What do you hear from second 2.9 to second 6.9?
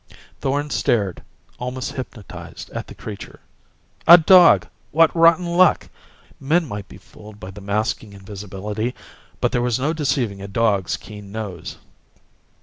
creature. A dog! What rotten luck! Men might